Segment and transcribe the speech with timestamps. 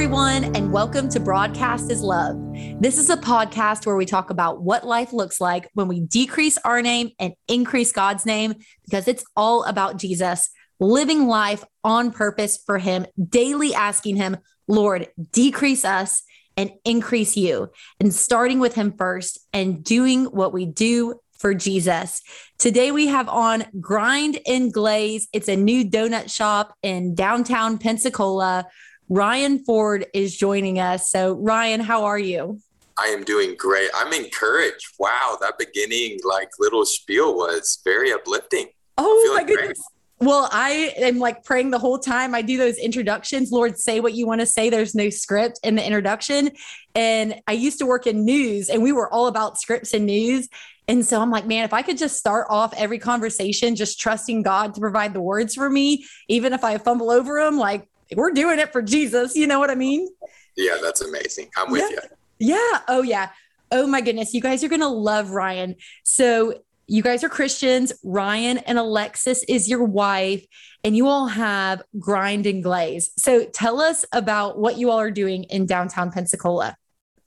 [0.00, 2.34] everyone, and welcome to Broadcast is Love.
[2.80, 6.56] This is a podcast where we talk about what life looks like when we decrease
[6.64, 8.54] our name and increase God's name
[8.86, 10.48] because it's all about Jesus,
[10.80, 16.22] living life on purpose for Him, daily asking Him, Lord, decrease us
[16.56, 17.68] and increase you,
[18.00, 22.22] and starting with Him first and doing what we do for Jesus.
[22.56, 25.28] Today we have on Grind and Glaze.
[25.34, 28.66] It's a new donut shop in downtown Pensacola.
[29.10, 31.10] Ryan Ford is joining us.
[31.10, 32.60] So, Ryan, how are you?
[32.96, 33.90] I am doing great.
[33.92, 34.94] I'm encouraged.
[35.00, 38.68] Wow, that beginning like little spiel was very uplifting.
[38.96, 39.66] Oh my goodness.
[39.66, 40.28] Great.
[40.28, 42.34] Well, I am like praying the whole time.
[42.34, 43.50] I do those introductions.
[43.50, 44.70] Lord, say what you want to say.
[44.70, 46.50] There's no script in the introduction.
[46.94, 50.48] And I used to work in news and we were all about scripts and news.
[50.86, 54.42] And so I'm like, man, if I could just start off every conversation just trusting
[54.42, 58.32] God to provide the words for me, even if I fumble over them, like we're
[58.32, 59.34] doing it for Jesus.
[59.36, 60.08] You know what I mean?
[60.56, 61.50] Yeah, that's amazing.
[61.56, 61.98] I'm with yeah.
[62.38, 62.56] you.
[62.56, 62.80] Yeah.
[62.88, 63.30] Oh, yeah.
[63.70, 64.34] Oh, my goodness.
[64.34, 65.76] You guys are going to love Ryan.
[66.04, 67.92] So, you guys are Christians.
[68.02, 70.44] Ryan and Alexis is your wife,
[70.82, 73.10] and you all have Grind and Glaze.
[73.16, 76.76] So, tell us about what you all are doing in downtown Pensacola.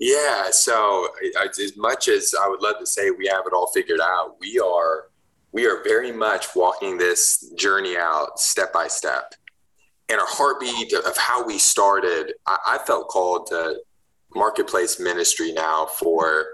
[0.03, 0.49] Yeah.
[0.51, 1.07] So
[1.61, 4.59] as much as I would love to say we have it all figured out, we
[4.59, 5.05] are
[5.53, 9.33] we are very much walking this journey out step by step.
[10.13, 13.81] And our heartbeat of how we started, I, I felt called to
[14.35, 16.45] marketplace ministry now for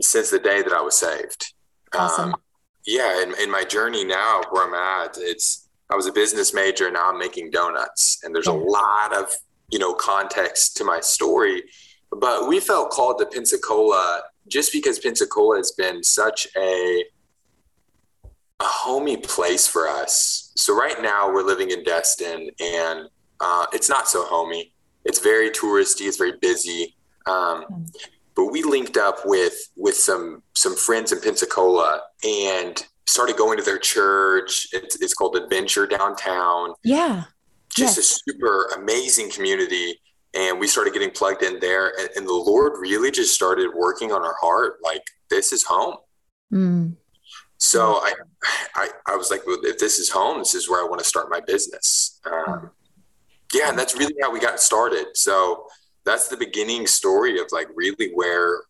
[0.00, 1.54] since the day that I was saved.
[1.94, 2.34] Awesome.
[2.34, 2.40] Um,
[2.86, 6.90] yeah, in, in my journey now where I'm at, it's I was a business major,
[6.90, 9.32] now I'm making donuts, and there's a lot of
[9.70, 11.62] you know context to my story
[12.10, 17.04] but we felt called to Pensacola just because Pensacola has been such a
[18.60, 20.47] a homey place for us.
[20.58, 23.08] So right now we're living in Destin, and
[23.40, 24.72] uh, it's not so homey.
[25.04, 26.06] It's very touristy.
[26.06, 26.96] It's very busy.
[27.26, 27.86] Um,
[28.34, 33.64] but we linked up with with some some friends in Pensacola and started going to
[33.64, 34.66] their church.
[34.72, 36.74] It's, it's called Adventure Downtown.
[36.82, 37.24] Yeah,
[37.74, 37.98] just yes.
[37.98, 40.00] a super amazing community
[40.34, 44.12] and we started getting plugged in there and, and, the lord really just started working
[44.12, 45.96] on our heart like this is home
[46.52, 46.94] mm.
[47.58, 48.12] So I,
[48.74, 51.08] I i was like well, if this is home this is where i want to
[51.08, 52.70] start my business um,
[53.52, 55.66] yeah and that's really how we got started so
[56.04, 58.62] that's the beginning story of like really where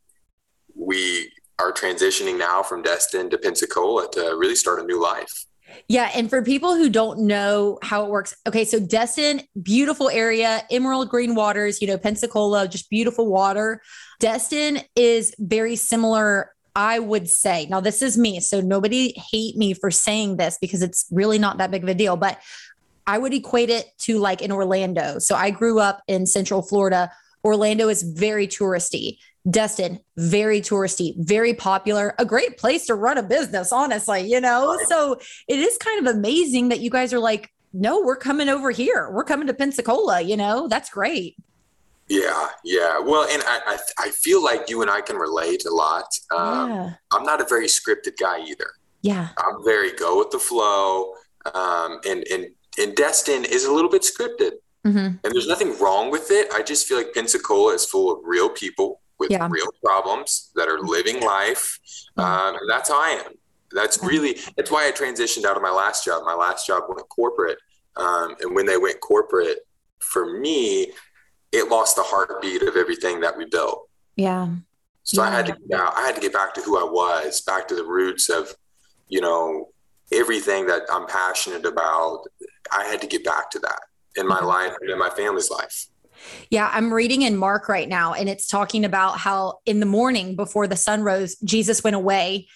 [0.75, 5.47] we are transitioning now from destin to pensacola to really start a new life
[5.89, 6.11] yeah.
[6.15, 11.09] And for people who don't know how it works, okay, so Destin, beautiful area, emerald
[11.09, 13.81] green waters, you know, Pensacola, just beautiful water.
[14.21, 17.67] Destin is very similar, I would say.
[17.69, 18.39] Now, this is me.
[18.39, 21.95] So nobody hate me for saying this because it's really not that big of a
[21.95, 22.39] deal, but
[23.05, 25.19] I would equate it to like in Orlando.
[25.19, 27.11] So I grew up in Central Florida.
[27.43, 29.19] Orlando is very touristy.
[29.51, 34.79] Destin, very touristy, very popular, a great place to run a business, honestly, you know?
[34.87, 35.19] So
[35.49, 39.11] it is kind of amazing that you guys are like, no, we're coming over here.
[39.11, 40.69] We're coming to Pensacola, you know?
[40.69, 41.35] That's great.
[42.09, 42.99] Yeah, yeah.
[42.99, 46.07] Well, and I, I, I feel like you and I can relate a lot.
[46.35, 46.93] Um, yeah.
[47.13, 48.71] I'm not a very scripted guy either.
[49.03, 49.29] Yeah.
[49.37, 51.13] I'm very go with the flow.
[51.55, 52.47] Um, and, and,
[52.79, 54.53] and Destin is a little bit scripted.
[54.87, 54.99] Mm-hmm.
[54.99, 56.51] And there's nothing wrong with it.
[56.53, 59.47] I just feel like Pensacola is full of real people with yeah.
[59.51, 61.79] real problems that are living life.
[62.17, 63.33] Um, and that's how I am.
[63.73, 66.23] That's really, that's why I transitioned out of my last job.
[66.25, 67.59] My last job went corporate.
[67.97, 69.59] Um, and when they went corporate,
[69.99, 70.93] for me,
[71.53, 73.89] it lost the heartbeat of everything that we built.
[74.17, 74.49] Yeah.
[75.03, 75.29] So yeah.
[75.29, 75.97] I had to get out.
[75.97, 78.55] I had to get back to who I was, back to the roots of,
[79.09, 79.69] you know,
[80.13, 82.25] everything that I'm passionate about.
[82.71, 83.81] I had to get back to that
[84.17, 84.47] in my mm-hmm.
[84.47, 85.87] life and in my family's life.
[86.51, 90.35] Yeah, I'm reading in Mark right now, and it's talking about how in the morning
[90.35, 92.49] before the sun rose, Jesus went away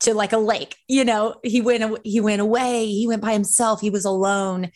[0.00, 0.76] to like a lake.
[0.86, 2.86] You know, he went he went away.
[2.86, 3.80] He went by himself.
[3.80, 4.70] He was alone.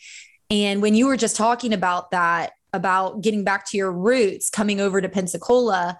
[0.49, 4.81] And when you were just talking about that, about getting back to your roots, coming
[4.81, 5.97] over to Pensacola,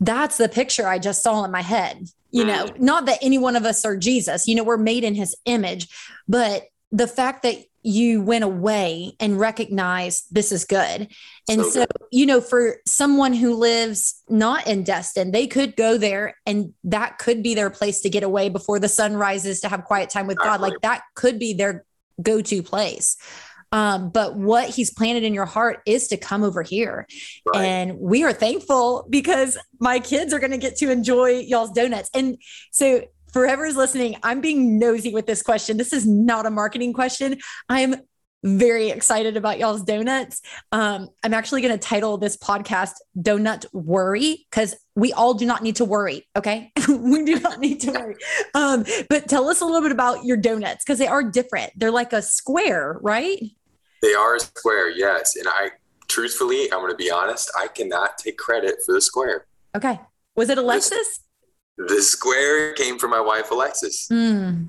[0.00, 2.08] that's the picture I just saw in my head.
[2.32, 4.46] You know, not that any one of us are Jesus.
[4.46, 5.88] You know, we're made in His image,
[6.28, 6.62] but
[6.92, 11.08] the fact that you went away and recognized this is good.
[11.48, 15.96] And so, so, you know, for someone who lives not in Destin, they could go
[15.96, 19.68] there and that could be their place to get away before the sun rises to
[19.68, 20.58] have quiet time with exactly.
[20.58, 20.60] God.
[20.60, 21.84] Like that could be their
[22.20, 23.16] go to place.
[23.72, 27.06] Um, but what he's planted in your heart is to come over here.
[27.46, 27.64] Right.
[27.64, 32.10] And we are thankful because my kids are going to get to enjoy y'all's donuts.
[32.14, 32.38] And
[32.72, 33.02] so
[33.32, 35.76] for whoever's listening, I'm being nosy with this question.
[35.76, 37.38] This is not a marketing question.
[37.68, 37.96] I'm
[38.42, 40.40] very excited about y'all's donuts.
[40.72, 45.62] Um, I'm actually going to title this podcast Donut Worry because we all do not
[45.62, 46.26] need to worry.
[46.34, 46.72] Okay.
[46.88, 48.16] we do not need to worry.
[48.54, 51.72] Um, but tell us a little bit about your donuts because they are different.
[51.76, 53.38] They're like a square, right?
[54.02, 55.36] They are a square, yes.
[55.36, 55.70] And I
[56.08, 59.46] truthfully, I'm going to be honest, I cannot take credit for the square.
[59.76, 60.00] Okay.
[60.36, 61.20] Was it Alexis?
[61.76, 64.08] The square came from my wife, Alexis.
[64.10, 64.68] Mm.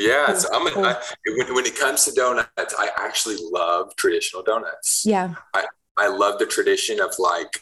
[0.00, 0.86] Yeah, so I'm cool.
[0.86, 0.96] I,
[1.36, 5.04] when, when it comes to donuts, I actually love traditional donuts.
[5.04, 5.66] Yeah, I,
[5.98, 7.60] I love the tradition of like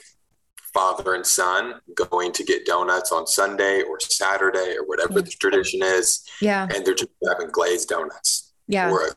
[0.73, 5.81] father and son going to get donuts on Sunday or Saturday or whatever the tradition
[5.83, 6.25] is.
[6.41, 8.53] Yeah, and they're just having glazed donuts.
[8.69, 9.11] Yeah, or a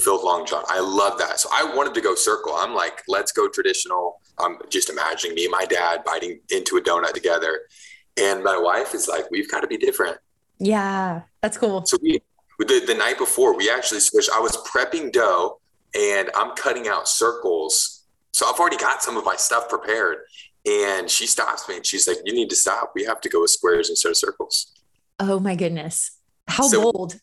[0.00, 0.64] filled long john.
[0.68, 1.40] I love that.
[1.40, 2.54] So I wanted to go circle.
[2.56, 4.20] I'm like, let's go traditional.
[4.38, 7.60] I'm just imagining me and my dad biting into a donut together,
[8.16, 10.18] and my wife is like, we've got to be different.
[10.58, 11.84] Yeah, that's cool.
[11.86, 12.20] So we
[12.58, 14.30] the, the night before we actually switched.
[14.30, 15.60] I was prepping dough
[15.94, 18.04] and I'm cutting out circles.
[18.32, 20.18] So I've already got some of my stuff prepared.
[20.64, 22.92] And she stops me and she's like, You need to stop.
[22.94, 24.72] We have to go with squares instead of circles.
[25.18, 26.18] Oh my goodness.
[26.46, 27.20] How so, bold.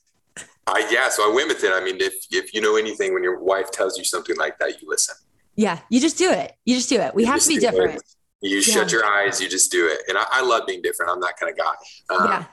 [0.67, 1.71] I yeah, so I went with it.
[1.73, 4.81] I mean, if if you know anything, when your wife tells you something like that,
[4.81, 5.15] you listen.
[5.55, 6.53] Yeah, you just do it.
[6.65, 7.13] You just do it.
[7.13, 7.95] We you have to be different.
[7.95, 8.03] It.
[8.41, 8.61] You yeah.
[8.61, 9.99] shut your eyes, you just do it.
[10.07, 11.11] And I, I, love being different.
[11.11, 12.15] I'm that kind of guy.
[12.15, 12.45] Um, yeah.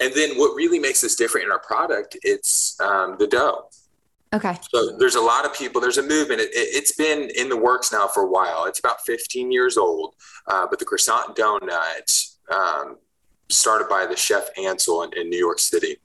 [0.00, 3.68] And then what really makes us different in our product, it's um, the dough.
[4.34, 4.56] Okay.
[4.72, 6.40] So there's a lot of people, there's a movement.
[6.40, 8.64] It, has it, been in the works now for a while.
[8.66, 10.14] It's about 15 years old,
[10.46, 12.98] uh, but the croissant donut um,
[13.48, 15.96] started by the chef Ansel in, in, New York City.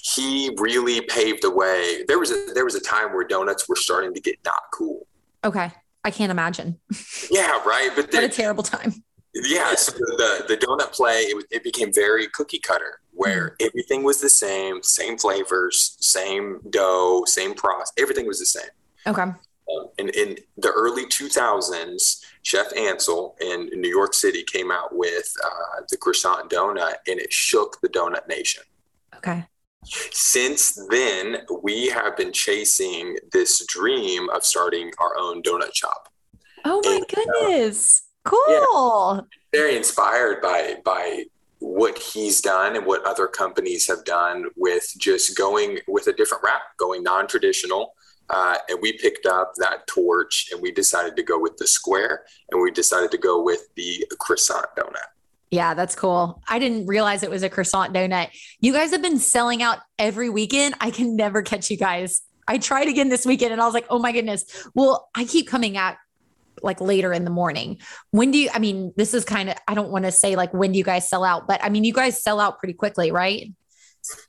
[0.00, 2.04] He really paved the way.
[2.06, 5.06] There was a there was a time where donuts were starting to get not cool.
[5.44, 5.70] Okay,
[6.04, 6.78] I can't imagine.
[7.30, 7.90] Yeah, right.
[7.94, 9.02] But what a terrible time
[9.34, 13.66] yeah so the the donut play it, it became very cookie cutter where mm.
[13.66, 18.70] everything was the same same flavors same dough same process everything was the same
[19.06, 24.94] okay um, and in the early 2000s chef ansel in new york city came out
[24.96, 28.62] with uh, the croissant donut and it shook the donut nation
[29.14, 29.44] okay
[29.84, 36.08] since then we have been chasing this dream of starting our own donut shop
[36.64, 39.14] oh my and, uh, goodness uh, Cool.
[39.16, 39.20] Yeah,
[39.58, 41.24] very inspired by by
[41.60, 46.44] what he's done and what other companies have done with just going with a different
[46.44, 47.94] route, going non-traditional.
[48.30, 52.24] Uh, and we picked up that torch and we decided to go with the square
[52.50, 54.98] and we decided to go with the croissant donut.
[55.50, 56.42] Yeah, that's cool.
[56.48, 58.28] I didn't realize it was a croissant donut.
[58.60, 60.74] You guys have been selling out every weekend.
[60.80, 62.22] I can never catch you guys.
[62.46, 64.68] I tried again this weekend and I was like, oh my goodness.
[64.74, 65.96] Well, I keep coming at
[66.62, 67.78] like later in the morning.
[68.10, 70.52] When do you, I mean, this is kind of, I don't want to say like
[70.52, 73.10] when do you guys sell out, but I mean, you guys sell out pretty quickly,
[73.10, 73.52] right?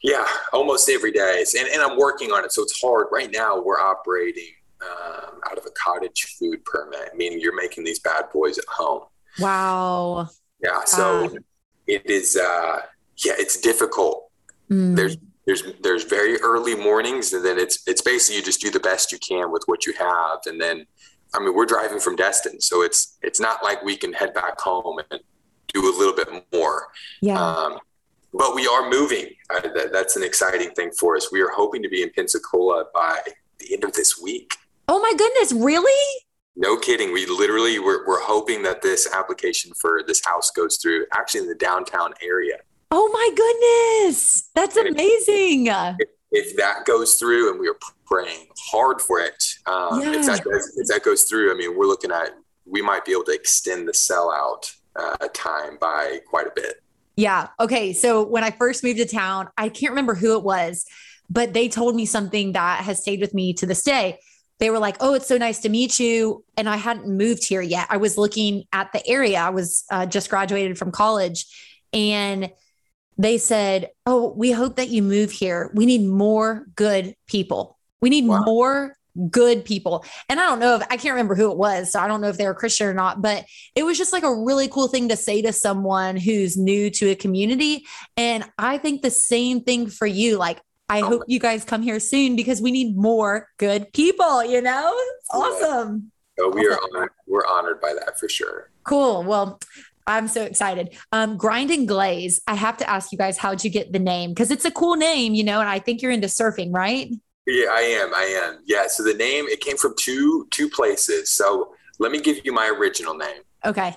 [0.04, 1.44] Yeah, almost every day.
[1.57, 2.51] And, and I'm working on it.
[2.51, 3.07] So it's hard.
[3.12, 4.51] Right now, we're operating
[4.81, 9.04] um, out of a cottage food permit, meaning you're making these bad boys at home.
[9.39, 10.30] Wow.
[10.64, 10.84] Yeah.
[10.86, 11.38] So
[11.88, 12.82] it is, uh,
[13.18, 14.30] yeah, it's difficult.
[14.70, 14.96] Mm.
[14.96, 18.80] There's, there's, there's very early mornings and then it's, it's basically you just do the
[18.80, 20.40] best you can with what you have.
[20.46, 20.86] And then
[21.34, 24.60] I mean, we're driving from Destin, so it's it's not like we can head back
[24.60, 25.22] home and
[25.74, 26.88] do a little bit more.
[27.22, 27.40] Yeah.
[27.40, 27.80] Um,
[28.34, 29.28] but we are moving.
[29.50, 31.32] Uh, that, that's an exciting thing for us.
[31.32, 33.19] We are hoping to be in Pensacola by
[33.60, 34.56] the end of this week.
[34.88, 35.54] Oh my goodness!
[35.54, 36.22] Really?
[36.59, 37.13] No kidding.
[37.13, 41.06] We literally we're, we're hoping that this application for this house goes through.
[41.13, 42.57] Actually, in the downtown area.
[42.92, 43.30] Oh my
[44.04, 44.49] goodness!
[44.54, 45.68] That's amazing.
[45.68, 50.19] If, if that goes through, and we are praying hard for it, um, yeah.
[50.19, 52.31] if, that goes, if that goes through, I mean, we're looking at
[52.66, 56.83] we might be able to extend the sellout uh, time by quite a bit.
[57.16, 57.47] Yeah.
[57.61, 57.94] Okay.
[57.94, 60.85] So when I first moved to town, I can't remember who it was,
[61.30, 64.19] but they told me something that has stayed with me to this day.
[64.59, 67.61] They were like, "Oh, it's so nice to meet you," and I hadn't moved here
[67.61, 67.87] yet.
[67.89, 69.39] I was looking at the area.
[69.39, 71.45] I was uh, just graduated from college,
[71.94, 72.51] and
[73.18, 75.71] they said, "Oh, we hope that you move here.
[75.73, 77.78] We need more good people.
[78.01, 78.44] We need wow.
[78.44, 78.95] more
[79.30, 80.06] good people.
[80.30, 81.92] And I don't know if I can't remember who it was.
[81.92, 84.23] So I don't know if they were Christian or not, but it was just like
[84.23, 87.85] a really cool thing to say to someone who's new to a community.
[88.16, 90.37] And I think the same thing for you.
[90.37, 94.62] Like, I hope you guys come here soon because we need more good people, you
[94.62, 94.92] know?
[94.96, 96.12] It's awesome.
[96.40, 97.12] Oh, we are honored.
[97.28, 98.72] We're honored by that for sure.
[98.84, 99.24] Cool.
[99.24, 99.60] Well,
[100.08, 100.98] I'm so excited.
[101.12, 102.42] Um, Grind and Glaze.
[102.48, 104.31] I have to ask you guys, how'd you get the name?
[104.31, 107.14] Because it's a cool name, you know, and I think you're into surfing, right?
[107.46, 108.14] Yeah, I am.
[108.16, 108.60] I am.
[108.66, 108.88] Yeah.
[108.88, 111.31] So the name it came from two two places.
[111.31, 113.42] So let me give you my original name.
[113.66, 113.96] Okay.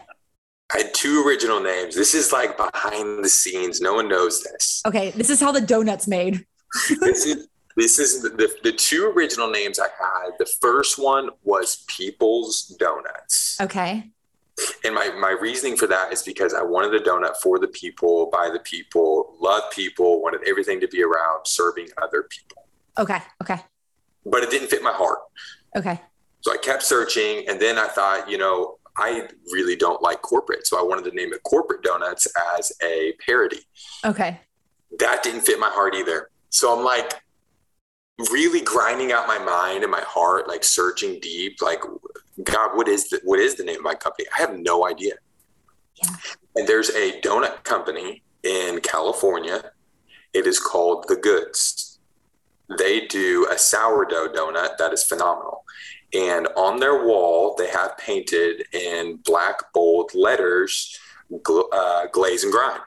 [0.74, 1.94] I had two original names.
[1.94, 3.80] This is like behind the scenes.
[3.80, 4.82] No one knows this.
[4.86, 6.46] Okay, this is how the donuts made.
[7.00, 10.32] This is This is the, the, the two original names I had.
[10.38, 13.58] The first one was People's Donuts.
[13.60, 14.10] Okay.
[14.84, 18.28] And my, my reasoning for that is because I wanted a donut for the people,
[18.30, 22.66] by the people, love people, wanted everything to be around serving other people.
[22.98, 23.18] Okay.
[23.40, 23.58] Okay.
[24.26, 25.20] But it didn't fit my heart.
[25.74, 25.98] Okay.
[26.42, 27.48] So I kept searching.
[27.48, 30.66] And then I thought, you know, I really don't like corporate.
[30.66, 33.60] So I wanted to name it Corporate Donuts as a parody.
[34.04, 34.38] Okay.
[34.98, 36.28] That didn't fit my heart either.
[36.52, 37.20] So I'm like
[38.30, 41.80] really grinding out my mind and my heart, like searching deep, like,
[42.44, 44.28] God, what is the, what is the name of my company?
[44.36, 45.14] I have no idea.
[45.96, 46.10] Yeah.
[46.54, 49.72] And there's a donut company in California.
[50.34, 51.98] It is called The Goods.
[52.78, 55.64] They do a sourdough donut that is phenomenal.
[56.12, 60.98] And on their wall, they have painted in black bold letters,
[61.32, 62.82] uh, glaze and grind.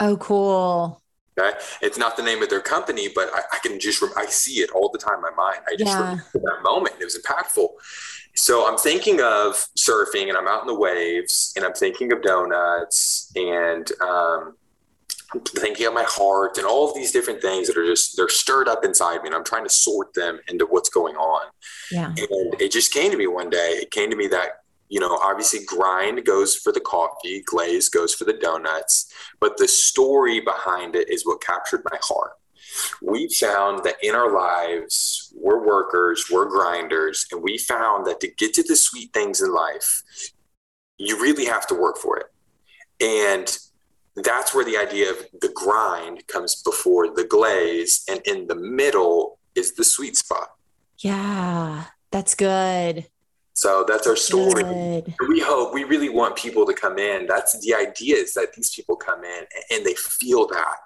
[0.00, 1.00] Oh, cool.
[1.38, 1.56] Okay.
[1.82, 4.70] It's not the name of their company, but I, I can just, I see it
[4.70, 5.58] all the time in my mind.
[5.68, 6.00] I just Yeah.
[6.02, 6.94] remember that moment.
[6.98, 7.68] It was impactful.
[8.34, 12.22] So I'm thinking of surfing and I'm out in the waves and I'm thinking of
[12.22, 14.56] donuts and um,
[15.34, 18.28] I'm thinking of my heart and all of these different things that are just, they're
[18.28, 21.46] stirred up inside me and I'm trying to sort them into what's going on.
[21.90, 22.08] Yeah.
[22.08, 23.78] And it just came to me one day.
[23.82, 24.50] It came to me that,
[24.88, 29.68] you know, obviously grind goes for the coffee, glaze goes for the donuts, but the
[29.68, 32.32] story behind it is what captured my heart.
[33.02, 38.28] We found that in our lives, we're workers, we're grinders, and we found that to
[38.28, 40.02] get to the sweet things in life,
[40.98, 42.26] you really have to work for it.
[43.00, 43.58] And
[44.16, 49.38] that's where the idea of the grind comes before the glaze, and in the middle
[49.54, 50.48] is the sweet spot.
[50.98, 51.84] Yeah.
[52.10, 53.06] That's good.
[53.56, 54.62] So that's our story.
[54.62, 55.14] Good.
[55.28, 57.26] We hope we really want people to come in.
[57.26, 60.76] That's the idea is that these people come in and they feel that.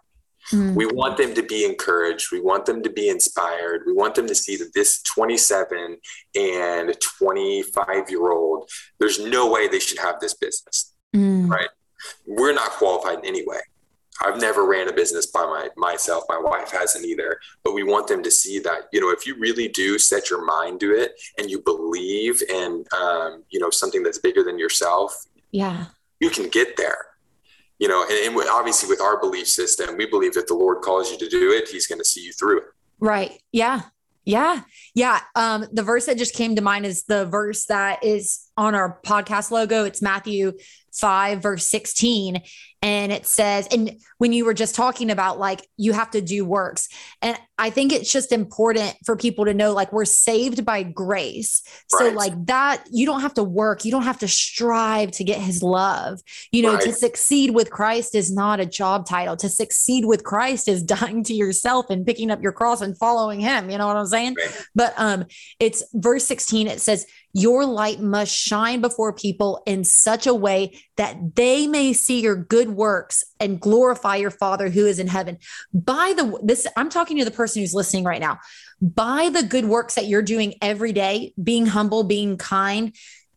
[0.53, 0.77] Mm.
[0.77, 2.29] We want them to be encouraged.
[2.31, 3.83] We want them to be inspired.
[3.87, 5.97] We want them to see that this 27
[6.37, 10.95] and 25 year old, there's no way they should have this business.
[11.15, 11.51] Mm.
[11.51, 11.69] Right.
[12.25, 13.59] We're not qualified in any way.
[14.23, 16.25] I've never ran a business by my myself.
[16.29, 17.41] My wife hasn't either.
[17.65, 20.45] But we want them to see that you know if you really do set your
[20.45, 25.15] mind to it and you believe in um, you know something that's bigger than yourself,
[25.53, 25.87] Yeah.
[26.21, 27.07] you can get there.
[27.79, 31.11] You know, and, and obviously with our belief system, we believe that the Lord calls
[31.11, 32.65] you to do it, He's going to see you through it.
[32.99, 33.41] Right.
[33.53, 33.83] Yeah.
[34.27, 34.61] Yeah.
[34.95, 35.21] Yeah.
[35.35, 39.01] Um, the verse that just came to mind is the verse that is on our
[39.05, 39.85] podcast logo.
[39.85, 40.53] It's Matthew
[40.93, 42.43] 5, verse 16.
[42.83, 46.47] And it says, and when you were just talking about like you have to do
[46.47, 46.89] works,
[47.21, 51.63] and I think it's just important for people to know like we're saved by grace.
[51.89, 55.39] So, like that, you don't have to work, you don't have to strive to get
[55.39, 56.21] his love.
[56.53, 59.37] You know, to succeed with Christ is not a job title.
[59.37, 63.41] To succeed with Christ is dying to yourself and picking up your cross and following
[63.41, 63.69] him.
[63.69, 64.37] You know what I'm saying?
[64.39, 64.67] Right.
[64.75, 65.27] But um,
[65.59, 70.81] it's verse 16, it says, Your light must shine before people in such a way
[70.97, 75.39] that they may see your good works and glorify your Father who is in heaven.
[75.73, 78.39] By the this, I'm talking to the person who's listening right now.
[78.83, 82.95] By the good works that you're doing every day, being humble, being kind,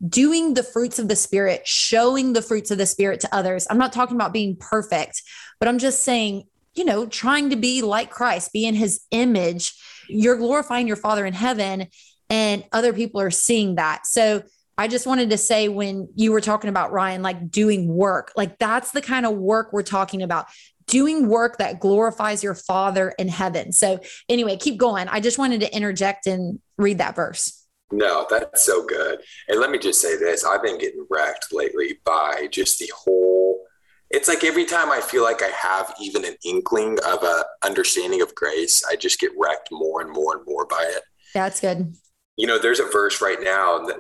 [0.08, 3.68] doing the fruits of the Spirit, showing the fruits of the Spirit to others.
[3.70, 5.22] I'm not talking about being perfect,
[5.60, 9.74] but I'm just saying, you know, trying to be like Christ, be in his image.
[10.10, 11.88] You're glorifying your Father in heaven,
[12.34, 14.08] and other people are seeing that.
[14.08, 14.42] So
[14.76, 18.58] I just wanted to say when you were talking about Ryan, like doing work, like
[18.58, 20.48] that's the kind of work we're talking about.
[20.88, 23.72] Doing work that glorifies your Father in heaven.
[23.72, 25.08] So, anyway, keep going.
[25.08, 27.66] I just wanted to interject and read that verse.
[27.92, 29.20] No, that's so good.
[29.48, 33.64] And let me just say this I've been getting wrecked lately by just the whole.
[34.10, 38.22] It's like every time I feel like I have even an inkling of a understanding
[38.24, 41.04] of grace, I just get wrecked more and more and more by it.
[41.34, 41.96] That's good.
[42.38, 43.98] You know, there's a verse right now that,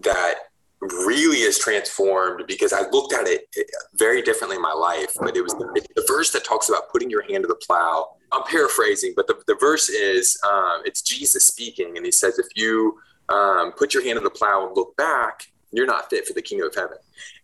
[0.00, 0.34] that
[0.80, 3.48] really is transformed because I looked at it
[3.94, 7.10] very differently in my life, but it was the, the verse that talks about putting
[7.10, 8.16] your hand to the plow.
[8.32, 12.46] I'm paraphrasing, but the, the verse is um, it's Jesus speaking, and he says, If
[12.54, 16.32] you um, put your hand to the plow and look back, you're not fit for
[16.32, 16.96] the kingdom of heaven.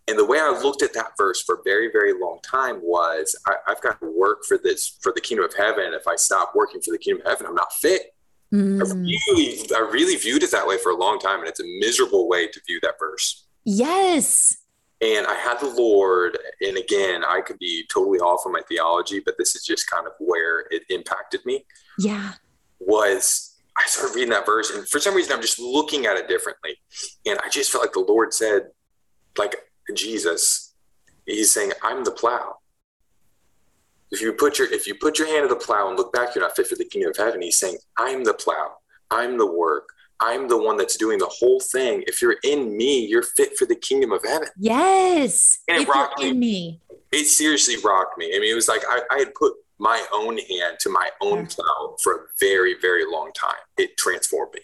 [0.08, 3.36] And the way I looked at that verse for a very, very long time was
[3.46, 5.92] I, I've got to work for this, for the kingdom of heaven.
[5.92, 8.14] If I stop working for the kingdom of heaven, I'm not fit.
[8.52, 9.04] I Mm.
[9.04, 12.28] really, I really viewed it that way for a long time, and it's a miserable
[12.28, 13.46] way to view that verse.
[13.64, 14.56] Yes.
[15.00, 19.20] And I had the Lord, and again, I could be totally off on my theology,
[19.20, 21.66] but this is just kind of where it impacted me.
[21.98, 22.34] Yeah.
[22.78, 26.28] Was I started reading that verse, and for some reason, I'm just looking at it
[26.28, 26.78] differently,
[27.26, 28.68] and I just felt like the Lord said,
[29.36, 29.56] like
[29.92, 30.72] Jesus,
[31.26, 32.55] He's saying, "I'm the plow."
[34.10, 36.34] If you put your if you put your hand to the plow and look back,
[36.34, 37.42] you're not fit for the kingdom of heaven.
[37.42, 38.76] He's saying, I'm the plow,
[39.10, 39.88] I'm the work,
[40.20, 42.04] I'm the one that's doing the whole thing.
[42.06, 44.48] If you're in me, you're fit for the kingdom of heaven.
[44.56, 45.58] Yes.
[45.68, 46.34] And it if rocked you're me.
[46.34, 46.80] in me.
[47.12, 48.34] It seriously rocked me.
[48.34, 51.46] I mean, it was like I, I had put my own hand to my own
[51.46, 53.56] plow for a very, very long time.
[53.76, 54.60] It transformed me.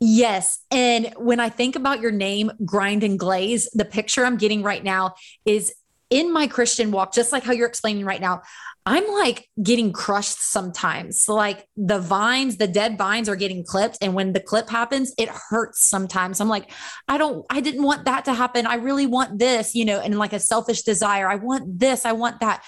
[0.00, 0.58] Yes.
[0.70, 4.84] And when I think about your name, Grind and Glaze, the picture I'm getting right
[4.84, 5.14] now
[5.46, 5.72] is
[6.10, 8.42] in my Christian walk, just like how you're explaining right now.
[8.88, 11.20] I'm like getting crushed sometimes.
[11.24, 13.98] So like the vines, the dead vines are getting clipped.
[14.00, 16.40] And when the clip happens, it hurts sometimes.
[16.40, 16.70] I'm like,
[17.08, 18.64] I don't, I didn't want that to happen.
[18.64, 21.28] I really want this, you know, and like a selfish desire.
[21.28, 22.62] I want this, I want that.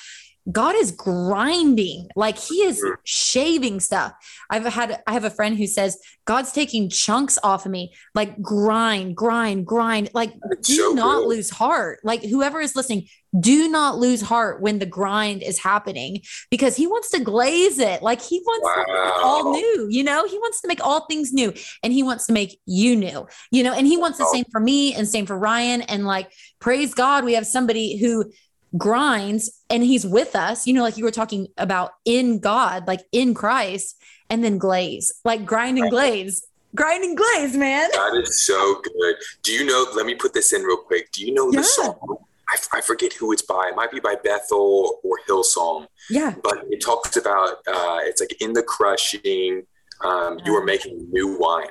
[0.50, 2.96] God is grinding, like he is Mhm.
[3.04, 4.12] shaving stuff.
[4.50, 8.40] I've had, I have a friend who says, God's taking chunks off of me, like
[8.40, 10.10] grind, grind, grind.
[10.14, 11.28] Like, It's do so not good.
[11.28, 12.00] lose heart.
[12.02, 16.86] Like, whoever is listening, do not lose heart when the grind is happening because he
[16.86, 18.02] wants to glaze it.
[18.02, 21.52] Like, he wants it all new, you know, he wants to make all things new
[21.82, 24.60] and he wants to make you new, you know, and he wants the same for
[24.60, 25.82] me and same for Ryan.
[25.82, 28.30] And like, praise God, we have somebody who
[28.76, 33.00] grinds and he's with us, you know, like you were talking about in God, like
[33.12, 33.96] in Christ,
[34.30, 36.44] and then glaze, like grind and glaze,
[36.74, 37.88] grind and glaze, man.
[37.92, 39.16] That is so good.
[39.42, 39.86] Do you know?
[39.96, 41.10] Let me put this in real quick.
[41.12, 41.60] Do you know Yeah.
[41.60, 42.16] the song?
[42.50, 43.68] I, I forget who it's by.
[43.70, 46.34] It might be by Bethel or Hillsong, Yeah.
[46.42, 49.62] but it talks about uh, it's like in the crushing,
[50.02, 51.68] um, you are making new wine,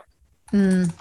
[0.53, 0.93] Mm,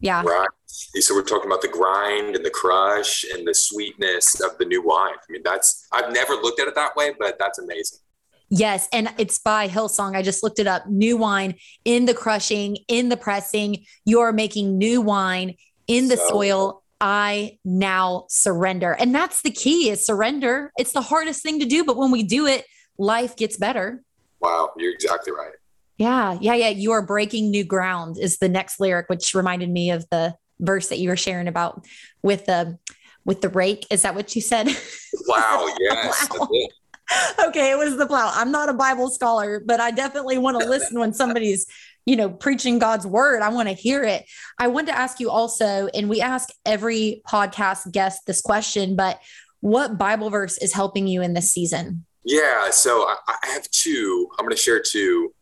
[0.00, 0.22] yeah.
[0.22, 0.48] right?
[0.66, 4.82] So we're talking about the grind and the crush and the sweetness of the new
[4.82, 5.14] wine.
[5.14, 8.00] I mean, that's I've never looked at it that way, but that's amazing.
[8.48, 8.88] Yes.
[8.92, 10.14] And it's by Hillsong.
[10.14, 10.86] I just looked it up.
[10.88, 13.84] New wine in the crushing, in the pressing.
[14.04, 16.82] You're making new wine in the So- soil.
[16.98, 18.92] I now surrender.
[18.98, 20.72] And that's the key is surrender.
[20.78, 22.64] It's the hardest thing to do, but when we do it,
[22.96, 24.02] life gets better.
[24.40, 25.52] Wow, you're exactly right.
[25.98, 26.38] Yeah.
[26.40, 26.54] Yeah.
[26.54, 26.68] Yeah.
[26.68, 30.88] You are breaking new ground is the next lyric, which reminded me of the verse
[30.88, 31.84] that you were sharing about
[32.22, 32.78] with the
[33.24, 33.86] with the rake.
[33.90, 34.68] Is that what you said?
[35.28, 36.28] Wow, yes.
[36.30, 36.48] Wow.
[37.48, 38.30] okay, it was the plow.
[38.34, 41.66] I'm not a Bible scholar, but I definitely want to listen when somebody's,
[42.04, 43.42] you know, preaching God's word.
[43.42, 44.24] I want to hear it.
[44.58, 49.20] I want to ask you also, and we ask every podcast guest this question, but
[49.60, 52.04] what Bible verse is helping you in this season?
[52.24, 54.28] Yeah, so I, I have two.
[54.38, 55.32] I'm going to share two.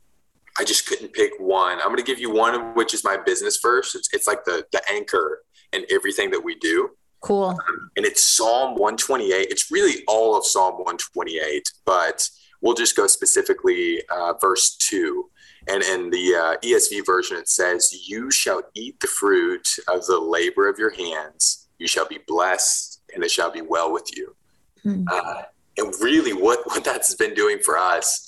[0.59, 1.79] I just couldn't pick one.
[1.81, 3.95] I'm going to give you one, which is my business first.
[3.95, 6.91] It's, it's like the the anchor in everything that we do,
[7.21, 7.59] Cool.
[7.97, 9.49] and it's Psalm 128.
[9.51, 12.29] It's really all of Psalm 128, but
[12.61, 15.29] we'll just go specifically uh, verse two.
[15.67, 20.19] And in the uh, ESV version, it says, "You shall eat the fruit of the
[20.21, 21.69] labor of your hands.
[21.79, 24.37] You shall be blessed, and it shall be well with you."
[24.83, 25.05] Hmm.
[25.11, 25.43] Uh,
[25.79, 28.24] and really what what that's been doing for us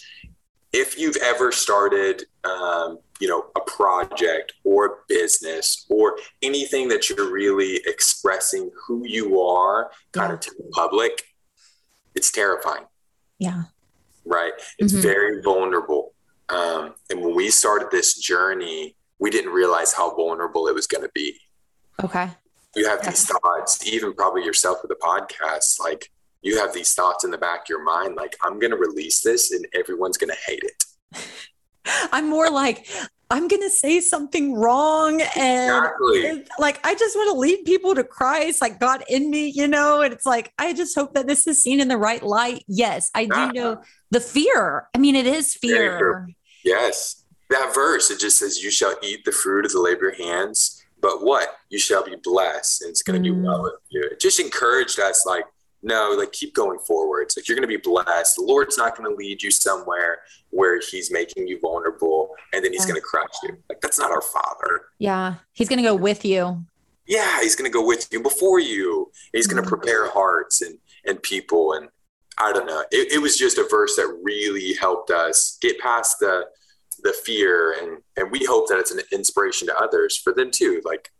[0.76, 7.08] if you've ever started um, you know a project or a business or anything that
[7.08, 11.22] you're really expressing who you are kind of to the public
[12.14, 12.84] it's terrifying
[13.38, 13.62] Yeah.
[14.24, 15.02] right it's Mhm.
[15.12, 16.12] very vulnerable
[16.48, 21.02] um, and when we started this journey we didn't realize how vulnerable it was going
[21.02, 21.28] to be
[22.04, 22.28] Okay.
[22.74, 26.02] you have these thoughts, even probably yourself with a podcast, like
[26.46, 29.20] you have these thoughts in the back of your mind, like I'm going to release
[29.20, 30.84] this and everyone's going to hate it.
[32.12, 32.86] I'm more like,
[33.30, 35.20] I'm going to say something wrong.
[35.20, 36.44] And Exactly.
[36.58, 40.02] like, I just want to lead people to Christ, like God in me, you know?
[40.02, 42.64] And it's like, I just hope that this is seen in the right light.
[42.68, 43.50] Yes, I do Yeah.
[43.52, 43.82] know
[44.12, 44.88] the fear.
[44.94, 46.28] I mean, it is fear.
[46.64, 47.24] Yes.
[47.50, 50.28] That verse, it just says, You shall eat the fruit of the labor of your
[50.28, 51.48] hands, but what?
[51.70, 53.44] You shall be blessed and it's going to do Mm.
[53.44, 54.02] well with you.
[54.10, 55.44] It just encouraged us, like,
[55.86, 57.30] no, like keep going forward.
[57.36, 58.36] Like you're going to be blessed.
[58.36, 60.18] The Lord's not going to lead you somewhere
[60.50, 62.88] where He's making you vulnerable and then He's Yeah.
[62.92, 63.56] going to crush you.
[63.68, 64.86] Like, that's not our Father.
[64.98, 65.36] Yeah.
[65.52, 66.64] He's going to go with you.
[67.08, 69.66] yeah he's going to go with you before you he's going Mhm.
[69.66, 71.88] to prepare hearts and and people and
[72.36, 76.18] i don't know it, it was just a verse that really helped us get past
[76.18, 76.34] the
[77.04, 80.82] the fear and and we hope that it's an inspiration to others for them too
[80.84, 81.12] like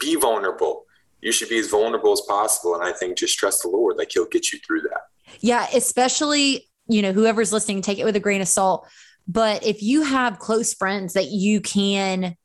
[0.00, 0.81] be vulnerable
[1.22, 4.10] you should be as vulnerable as possible and i think just trust the lord like
[4.12, 5.02] he'll get you through that
[5.40, 5.66] Yeah.
[5.74, 8.86] Especially, you know, whoever's listening, take it with a grain of salt.
[9.26, 12.36] But if you have close friends that you can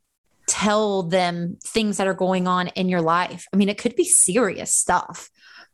[0.46, 4.04] tell them things that are going on in your life, I mean, it could be
[4.04, 5.28] serious stuff.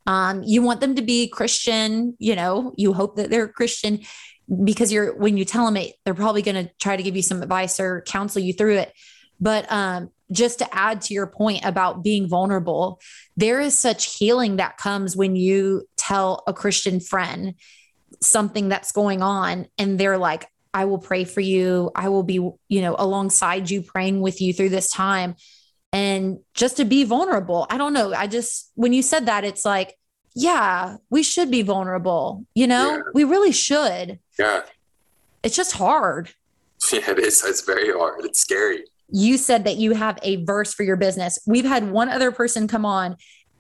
[0.07, 4.01] Um, you want them to be Christian, you know, you hope that they're Christian
[4.65, 7.23] because you're when you tell them it, they're probably going to try to give you
[7.23, 8.93] some advice or counsel you through it.
[9.41, 13.01] But um, just to add to your point about being vulnerable,
[13.37, 17.55] there is such healing that comes when you tell a Christian friend
[18.21, 21.91] something that's going on and they're like, I will pray for you.
[21.95, 25.37] I will be, you know, alongside you, praying with you through this time.
[25.93, 27.69] And just to be vulnerable.
[27.71, 28.13] I don't know.
[28.13, 29.97] I just, when you said that, it's like,
[30.35, 32.45] yeah, we should be vulnerable.
[32.55, 33.03] You know, yeah.
[33.15, 34.19] we really should.
[34.37, 34.63] Yeah.
[35.43, 36.31] It's just hard.
[36.93, 37.43] Yeah, it is.
[37.43, 38.27] It's very hard.
[38.27, 38.85] It's scary.
[39.09, 41.39] You said that you have a verse for your business.
[41.47, 43.17] We've had one other person come on.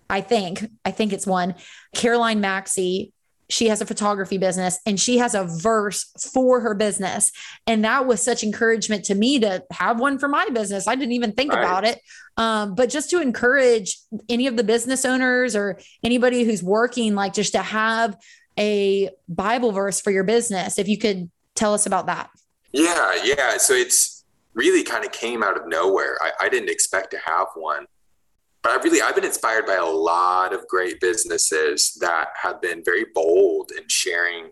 [0.08, 1.54] I think, I think it's one,
[1.94, 3.14] Caroline Maxey
[3.48, 7.30] she has a photography business and she has a verse for her business.
[7.66, 10.88] And that was such encouragement to me to have one for my business.
[10.88, 11.62] I didn't even think right.
[11.62, 12.00] about it.
[12.36, 17.34] Um, but just to encourage any of the business owners or anybody who's working, like
[17.34, 18.16] just to have
[18.58, 22.30] a Bible verse for your business, if you could tell us about that.
[22.72, 23.58] Yeah, yeah.
[23.58, 24.13] So it's
[24.54, 26.16] really kind of came out of nowhere.
[26.22, 27.86] I, I didn't expect to have one
[28.64, 32.82] but I really I've been inspired by a lot of great businesses that have been
[32.82, 34.50] very bold in sharing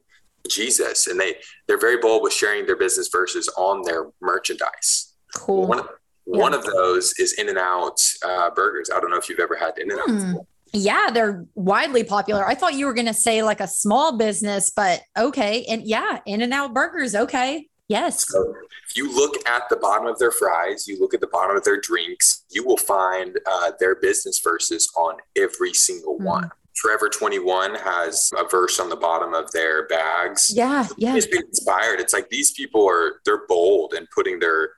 [0.48, 1.36] Jesus, and they
[1.66, 5.14] they're very bold with sharing their business verses on their merchandise.
[5.34, 5.66] Cool.
[5.66, 5.88] One of,
[6.26, 6.40] yeah.
[6.40, 8.90] one of those is In and Out uh, Burgers.
[8.94, 10.08] I don't know if you've ever had In and Out.
[10.08, 10.34] Hmm.
[10.74, 12.46] Yeah, they're widely popular.
[12.46, 15.64] I thought you were going to say like a small business, but okay.
[15.66, 17.14] And yeah, In and Out Burgers.
[17.14, 17.68] Okay.
[17.92, 18.28] Yes.
[18.28, 18.54] So
[18.88, 21.64] if you look at the bottom of their fries, you look at the bottom of
[21.64, 26.24] their drinks, you will find uh, their business verses on every single mm.
[26.24, 26.50] one.
[26.74, 30.50] Forever 21 has a verse on the bottom of their bags.
[30.54, 31.14] Yeah, yeah.
[31.14, 32.00] It's been inspired.
[32.00, 34.70] It's like these people are they're bold and putting their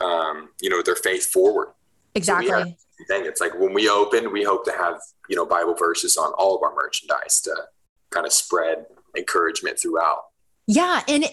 [0.00, 1.68] um, you know, their faith forward.
[2.14, 2.48] Exactly.
[2.48, 3.26] So thing.
[3.26, 4.98] It's like when we open, we hope to have,
[5.28, 7.54] you know, Bible verses on all of our merchandise to
[8.10, 10.24] kind of spread encouragement throughout.
[10.66, 11.02] Yeah.
[11.08, 11.26] And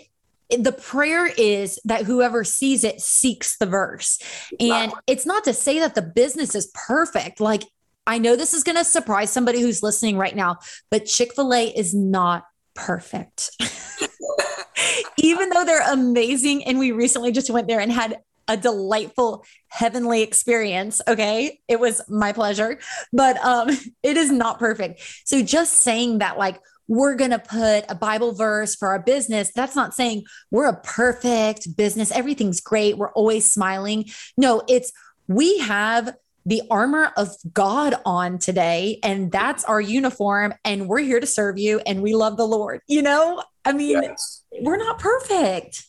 [0.49, 4.19] the prayer is that whoever sees it seeks the verse.
[4.59, 4.99] And wow.
[5.07, 7.39] it's not to say that the business is perfect.
[7.39, 7.63] Like,
[8.05, 10.57] I know this is going to surprise somebody who's listening right now,
[10.91, 13.51] but Chick fil A is not perfect.
[15.17, 16.65] Even though they're amazing.
[16.65, 22.01] And we recently just went there and had a delightful heavenly experience okay it was
[22.09, 22.77] my pleasure
[23.11, 23.69] but um
[24.03, 28.33] it is not perfect so just saying that like we're going to put a Bible
[28.33, 29.51] verse for our business.
[29.55, 32.11] That's not saying we're a perfect business.
[32.11, 32.97] Everything's great.
[32.97, 34.05] We're always smiling.
[34.37, 34.91] No, it's
[35.27, 36.15] we have
[36.45, 41.57] the armor of God on today, and that's our uniform, and we're here to serve
[41.57, 42.81] you, and we love the Lord.
[42.87, 44.43] You know, I mean, yes.
[44.61, 45.85] we're not perfect.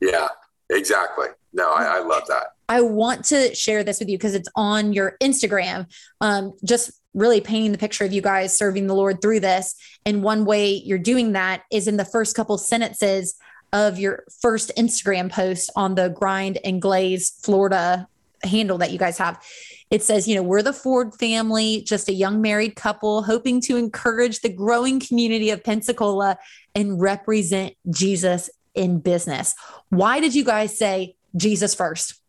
[0.00, 0.28] Yeah,
[0.70, 1.26] exactly.
[1.52, 2.48] No, I, I love that.
[2.68, 5.86] I want to share this with you because it's on your Instagram.
[6.20, 9.74] Um, just really painting the picture of you guys serving the Lord through this.
[10.04, 13.38] And one way you're doing that is in the first couple sentences
[13.72, 18.06] of your first Instagram post on the Grind and Glaze Florida
[18.42, 19.42] handle that you guys have.
[19.90, 23.76] It says, you know, we're the Ford family, just a young married couple hoping to
[23.76, 26.38] encourage the growing community of Pensacola
[26.74, 29.54] and represent Jesus in business.
[29.88, 32.20] Why did you guys say Jesus first?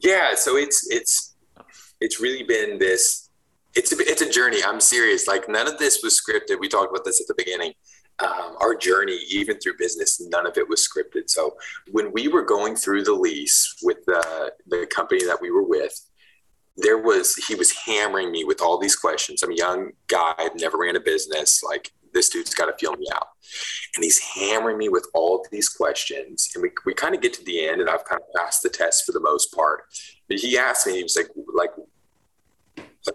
[0.00, 1.34] Yeah, so it's it's
[2.00, 3.29] it's really been this
[3.80, 4.58] it's a, it's a journey.
[4.62, 5.26] I'm serious.
[5.26, 6.60] Like none of this was scripted.
[6.60, 7.72] We talked about this at the beginning.
[8.18, 11.30] Um, our journey, even through business, none of it was scripted.
[11.30, 11.56] So
[11.90, 15.94] when we were going through the lease with the the company that we were with,
[16.76, 19.42] there was he was hammering me with all these questions.
[19.42, 21.62] I'm a young guy, never ran a business.
[21.62, 23.28] Like this dude's got to feel me out,
[23.94, 26.50] and he's hammering me with all of these questions.
[26.54, 28.68] And we we kind of get to the end, and I've kind of passed the
[28.68, 29.84] test for the most part.
[30.28, 31.70] But he asked me, he was like, like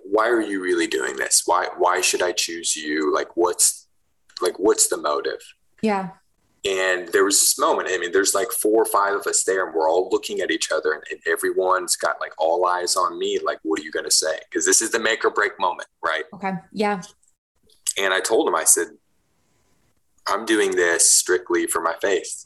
[0.03, 1.43] why are you really doing this?
[1.45, 3.13] Why why should I choose you?
[3.13, 3.87] Like what's
[4.41, 5.41] like what's the motive?
[5.81, 6.11] Yeah.
[6.65, 7.89] And there was this moment.
[7.91, 10.49] I mean, there's like four or five of us there, and we're all looking at
[10.49, 13.37] each other, and, and everyone's got like all eyes on me.
[13.37, 14.39] Like, what are you going to say?
[14.49, 16.23] Because this is the make or break moment, right?
[16.33, 16.53] Okay.
[16.73, 17.03] Yeah.
[17.99, 18.87] And I told him, I said,
[20.27, 22.45] I'm doing this strictly for my faith.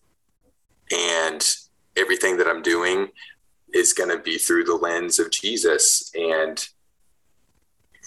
[0.91, 1.47] And
[1.95, 3.10] everything that I'm doing
[3.73, 6.12] is going to be through the lens of Jesus.
[6.13, 6.67] And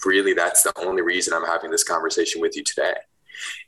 [0.05, 2.93] really that's the only reason I'm having this conversation with you today.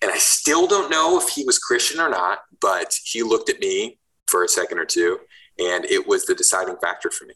[0.02, 3.60] And I still don't know if he was Christian or not, but he looked at
[3.60, 5.20] me for a second or two,
[5.60, 7.36] and it was the deciding factor for me.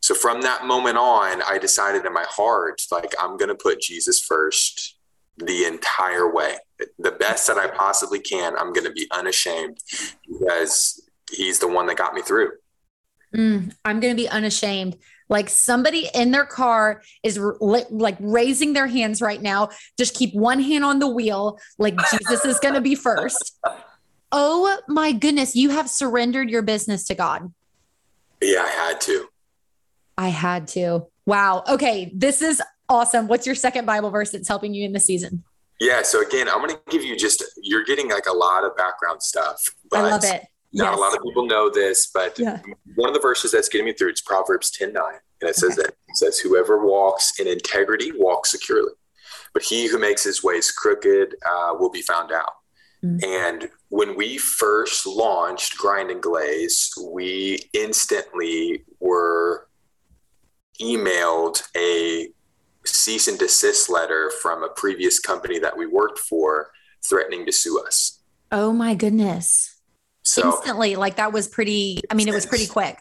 [0.00, 3.80] So from that moment on, I decided in my heart, like, I'm going to put
[3.80, 4.98] Jesus first
[5.38, 6.56] the entire way.
[6.98, 9.78] The best that I possibly can, I'm going to be unashamed
[10.28, 12.52] because he's the one that got me through.
[13.34, 14.96] Mm, I'm going to be unashamed.
[15.28, 19.70] Like somebody in their car is like raising their hands right now.
[19.98, 23.58] Just keep one hand on the wheel, like Jesus is going to be first.
[24.32, 27.52] Oh my goodness, you have surrendered your business to God.
[28.42, 29.28] Yeah, I had to.
[30.18, 31.06] I had to.
[31.26, 31.64] Wow.
[31.68, 33.26] Okay, this is awesome.
[33.28, 35.42] What's your second Bible verse that's helping you in the season?
[35.80, 36.02] Yeah.
[36.02, 39.22] So again, I'm going to give you just, you're getting like a lot of background
[39.22, 39.62] stuff.
[39.90, 40.46] but I love it.
[40.72, 40.98] Not yes.
[40.98, 42.60] a lot of people know this, but yeah.
[42.96, 45.04] one of the verses that's getting me through it's Proverbs 10 9.
[45.40, 45.82] And it says okay.
[45.82, 48.92] that it says, Whoever walks in integrity walks securely,
[49.52, 52.52] but he who makes his ways crooked uh, will be found out.
[53.04, 53.24] Mm-hmm.
[53.24, 59.68] And when we first launched Grind and Glaze, we instantly were
[60.80, 62.28] emailed a
[62.84, 66.70] cease and desist letter from a previous company that we worked for
[67.04, 68.20] threatening to sue us.
[68.52, 69.75] Oh my goodness.
[70.26, 72.98] So instantly, like that was pretty, I mean, it was pretty quick.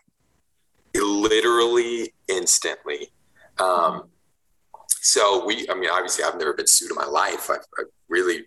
[0.94, 3.10] Literally instantly.
[3.60, 4.10] Um,
[5.02, 7.50] so we, I mean, obviously I've never been sued in my life.
[7.50, 8.46] I, I really,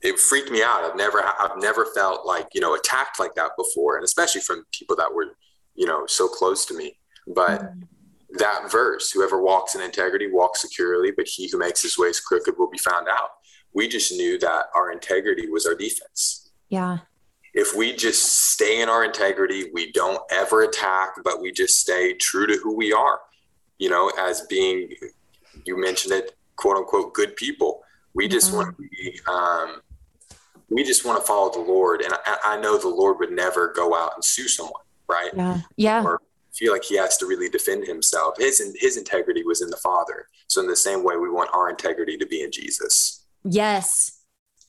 [0.00, 0.84] it freaked me out.
[0.84, 3.96] I've never, I've never felt like, you know, attacked like that before.
[3.96, 5.36] And especially from people that were,
[5.74, 6.98] you know, so close to me.
[7.26, 7.82] But mm-hmm
[8.38, 12.54] that verse whoever walks in integrity walks securely but he who makes his ways crooked
[12.58, 13.30] will be found out
[13.74, 16.98] we just knew that our integrity was our defense yeah
[17.54, 22.14] if we just stay in our integrity we don't ever attack but we just stay
[22.14, 23.20] true to who we are
[23.78, 24.88] you know as being
[25.64, 27.82] you mentioned it quote unquote good people
[28.14, 28.58] we just mm-hmm.
[28.58, 29.80] want to be um,
[30.68, 33.72] we just want to follow the lord and I, I know the lord would never
[33.72, 36.20] go out and sue someone right yeah yeah or,
[36.54, 38.36] feel like he has to really defend himself.
[38.38, 40.26] His his integrity was in the Father.
[40.48, 43.24] So in the same way, we want our integrity to be in Jesus.
[43.44, 44.20] Yes,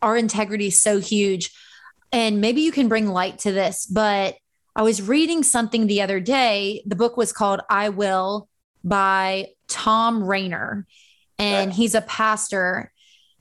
[0.01, 1.51] our integrity is so huge,
[2.13, 3.85] and maybe you can bring light to this.
[3.85, 4.35] But
[4.75, 6.83] I was reading something the other day.
[6.85, 8.47] The book was called "I Will"
[8.83, 10.85] by Thom Rainer,
[11.37, 12.93] and he's a pastor,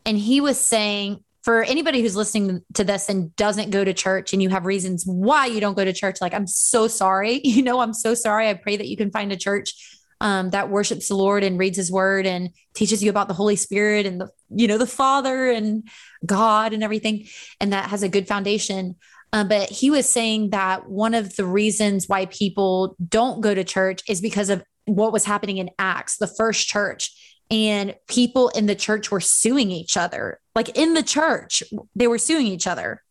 [0.04, 4.32] and he was saying for anybody who's listening to this and doesn't go to church
[4.32, 7.40] and you have reasons why you don't go to church, like I'm so sorry.
[7.52, 8.48] You know, I'm so sorry.
[8.48, 9.74] I pray that you can find a church
[10.22, 13.56] um, that worships the Lord and reads his word and teaches you about the Holy
[13.56, 15.88] Spirit and the, you know, the Father and
[16.24, 17.26] God and everything.
[17.60, 18.96] And that has a good foundation.
[19.32, 23.64] Uh, but he was saying that one of the reasons why people don't go to
[23.64, 27.12] church is because of what was happening in Acts, the first church
[27.50, 30.40] and people in the church were suing each other.
[30.54, 31.62] Like in the church,
[31.94, 33.02] they were suing each other.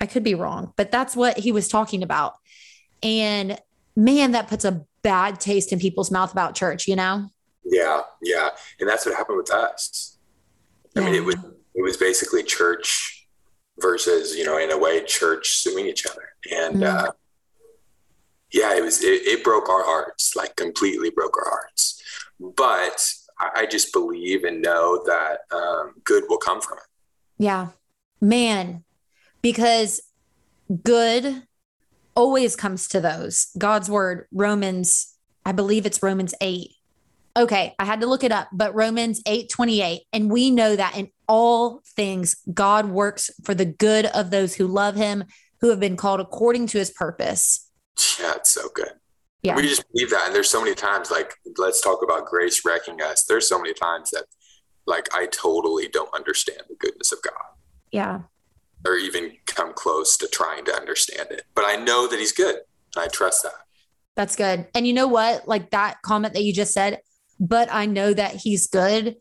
[0.00, 2.34] I could be wrong, but that's what he was talking about.
[3.02, 3.58] And
[3.96, 7.28] man, that puts a bad taste in people's mouth about church, you know?
[7.64, 8.50] Yeah, yeah.
[8.78, 10.16] And that's what happened with us.
[10.96, 11.36] I mean, it was
[11.74, 13.26] it was basically church
[13.78, 16.34] versus, you know, in a way, church suing each other.
[16.50, 16.86] And mm.
[16.86, 17.12] uh
[18.52, 22.02] yeah, it was it, it broke our hearts, like completely broke our hearts.
[22.40, 26.84] But I, just believe and know that um, good will come from it.
[27.38, 27.68] Yeah,
[28.20, 28.84] man,
[29.40, 30.00] because
[30.82, 31.44] good
[32.14, 33.48] always comes to those.
[33.56, 36.70] God's word, Romans, I believe it's Romans 8.
[37.40, 40.02] Okay, I had to look it up, but Romans 8 28.
[40.12, 44.66] And we know that in all things, God works for the good of those who
[44.66, 45.24] love him,
[45.62, 47.70] who have been called according to his purpose.
[48.20, 48.92] Yeah, it's so good.
[49.42, 49.56] Yeah.
[49.56, 50.24] We just believe that.
[50.26, 53.24] And there's so many times, like, let's talk about grace wrecking us.
[53.24, 54.26] There's so many times that,
[54.86, 57.32] like, I totally don't understand the goodness of God.
[57.90, 58.20] Yeah.
[58.86, 61.44] Or even come close to trying to understand it.
[61.54, 62.56] But I know that He's good.
[62.98, 63.54] I trust that.
[64.14, 64.66] That's good.
[64.74, 65.48] And you know what?
[65.48, 66.98] Like that comment that you just said,
[67.40, 69.16] but I know that He's good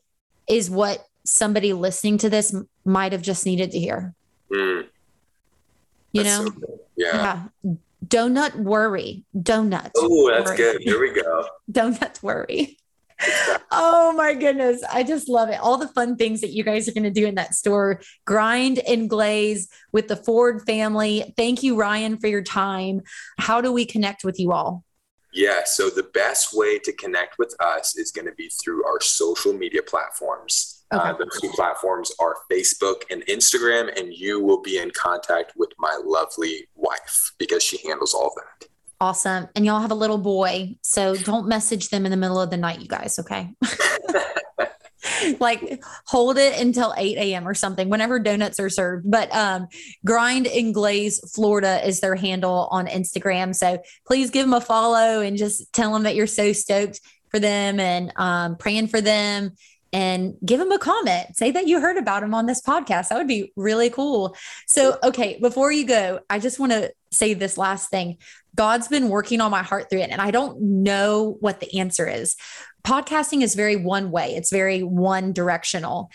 [0.48, 2.56] is what somebody listening to this
[2.86, 4.14] might have just needed to hear.
[4.52, 4.88] Mm.
[6.12, 6.46] You know?
[6.46, 7.48] So yeah.
[7.64, 7.74] yeah
[8.06, 9.24] donut worry.
[9.36, 9.92] Donut.
[9.96, 10.58] Oh, that's worry.
[10.58, 10.82] good.
[10.82, 11.46] Here we go.
[11.72, 12.78] Donut worry.
[13.72, 14.82] oh my goodness.
[14.92, 15.60] I just love it.
[15.60, 18.02] All the fun things that you guys are going to do in that store.
[18.26, 21.34] Grind and glaze with the Ford family.
[21.36, 23.02] Thank you, Ryan, for your time.
[23.38, 24.84] How do we connect with you all?
[25.32, 29.00] Yeah, so the best way to connect with us is going to be through our
[29.00, 30.84] social media platforms.
[30.92, 31.10] Okay.
[31.10, 35.70] Uh, those two platforms are Facebook and Instagram, and you will be in contact with
[35.78, 38.68] my lovely wife because she handles all that.
[39.02, 39.48] Awesome.
[39.56, 40.76] And y'all have a little boy.
[40.82, 43.54] So don't message them in the middle of the night, you guys, okay?
[45.40, 47.48] like hold it until 8 a.m.
[47.48, 49.10] or something whenever donuts are served.
[49.10, 49.68] But um,
[50.06, 53.56] Grind and Glaze Florida is their handle on Instagram.
[53.56, 57.40] So please give them a follow and just tell them that you're so stoked for
[57.40, 59.52] them and um, praying for them
[59.92, 61.36] and give them a comment.
[61.36, 63.10] Say that you heard about them on this podcast.
[63.10, 64.36] That would be really cool.
[64.68, 68.18] So, okay, before you go, I just want to say this last thing.
[68.56, 72.08] God's been working on my heart through it, and I don't know what the answer
[72.08, 72.36] is.
[72.84, 76.10] Podcasting is very one way, it's very one directional.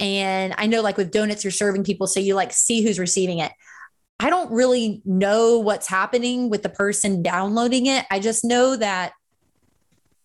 [0.00, 3.38] And I know, like with donuts, you're serving people, so you like see who's receiving
[3.38, 3.52] it.
[4.20, 8.04] I don't really know what's happening with the person downloading it.
[8.10, 9.12] I just know that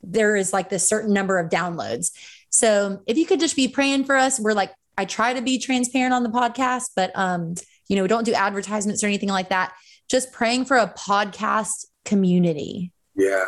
[0.01, 2.11] there is like this certain number of downloads.
[2.49, 5.57] So if you could just be praying for us, we're like I try to be
[5.57, 7.55] transparent on the podcast, but um,
[7.87, 9.73] you know, don't do advertisements or anything like that.
[10.09, 12.91] Just praying for a podcast community.
[13.15, 13.45] Yeah.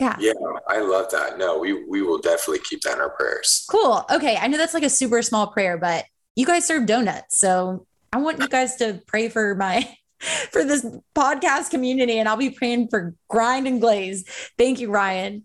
[0.00, 0.16] Yeah.
[0.18, 0.32] Yeah.
[0.68, 1.38] I love that.
[1.38, 3.66] No, we we will definitely keep that in our prayers.
[3.70, 4.04] Cool.
[4.10, 4.36] Okay.
[4.36, 6.04] I know that's like a super small prayer, but
[6.36, 7.38] you guys serve donuts.
[7.38, 9.88] So I want you guys to pray for my
[10.50, 10.84] for this
[11.14, 14.24] podcast community and I'll be praying for grind and glaze.
[14.56, 15.44] Thank you, Ryan.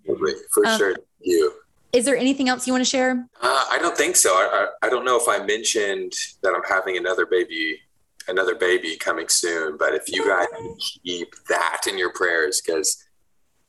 [0.52, 0.96] For um, sure.
[0.96, 1.54] Thank you.
[1.94, 3.28] Is there anything else you want to share?
[3.40, 4.32] Uh, I don't think so.
[4.32, 7.80] I, I, I don't know if I mentioned that I'm having another baby,
[8.28, 9.78] another baby coming soon.
[9.78, 10.48] But if you guys
[10.80, 13.03] keep that in your prayers, because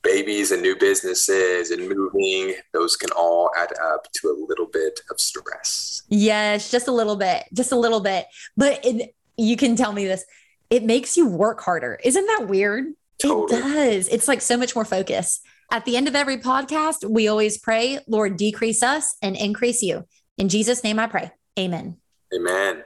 [0.05, 5.01] babies and new businesses and moving, those can all add up to a little bit
[5.09, 6.03] of stress.
[6.07, 8.27] Yes, just a little bit, just a little bit.
[8.55, 10.23] But it, you can tell me this
[10.69, 11.99] it makes you work harder.
[12.03, 12.93] Isn't that weird?
[13.21, 13.59] Totally.
[13.59, 14.07] It does.
[14.07, 15.41] It's like so much more focus.
[15.71, 20.07] At the end of every podcast, we always pray, Lord, decrease us and increase you.
[20.37, 21.31] In Jesus' name I pray.
[21.57, 21.97] Amen.
[22.33, 22.83] Amen.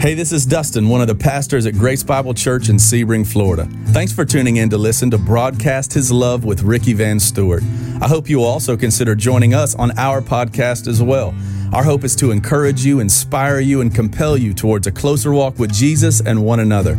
[0.00, 3.68] Hey, this is Dustin, one of the pastors at Grace Bible Church in Sebring, Florida.
[3.88, 7.62] Thanks for tuning in to listen to Broadcast His Love with Ricky Van Stewart.
[8.00, 11.34] I hope you will also consider joining us on our podcast as well.
[11.72, 15.60] Our hope is to encourage you, inspire you, and compel you towards a closer walk
[15.60, 16.98] with Jesus and one another.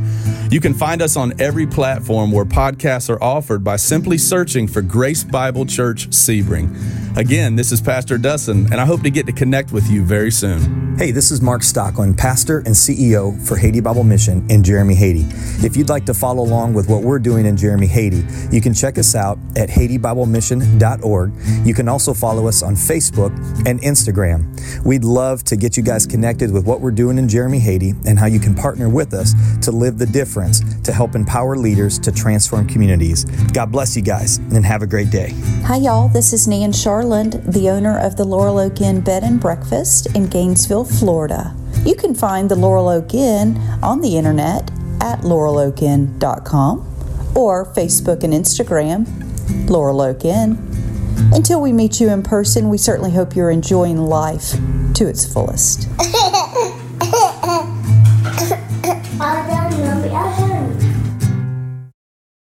[0.50, 4.82] You can find us on every platform where podcasts are offered by simply searching for
[4.82, 7.18] Grace Bible Church Sebring.
[7.18, 10.32] Again, this is Pastor Dustin, and I hope to get to connect with you very
[10.32, 10.96] soon.
[10.98, 15.26] Hey, this is Mark Stockland, pastor and CEO for Haiti Bible Mission in Jérémie, Haiti.
[15.66, 18.24] If you'd like to follow along with what we're doing in Jérémie, Haiti,
[18.56, 21.34] you can check us out at HaitiBibleMission.org.
[21.66, 23.36] You can also follow us on Facebook
[23.68, 24.46] and Instagram.
[24.86, 28.18] We'd love to get you guys connected with what we're doing in Jérémie Haiti, and
[28.18, 32.12] how you can partner with us to live the difference to help empower leaders to
[32.12, 33.26] transform communities.
[33.54, 35.34] God bless you guys and have a great day.
[35.66, 36.10] Hi, y'all.
[36.10, 40.28] This is Nan Charland, the owner of the Laurel Oak Inn Bed and Breakfast in
[40.28, 41.56] Gainesville, Florida.
[41.86, 44.70] You can find the Laurel Oak Inn on the internet
[45.02, 46.88] at laureloakinn.com
[47.36, 49.08] or Facebook and Instagram,
[49.70, 50.71] Laurel Oak Inn.
[51.34, 54.56] Until we meet you in person, we certainly hope you're enjoying life
[54.96, 55.88] to its fullest.